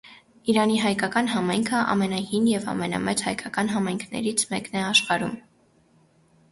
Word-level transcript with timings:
Իրանի 0.53 0.77
հայկական 0.83 1.29
համայնքը 1.33 1.81
ամենահին 1.95 2.47
և 2.53 2.65
ամենամեծ 2.73 3.23
հայկական 3.29 3.71
համայնքներից 3.77 4.49
մեկն 4.55 4.81
է 4.83 4.85
աշխարհում։ 4.89 5.39